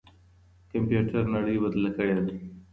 [0.71, 2.33] کمپيوټر نړۍ بدله کړې ده.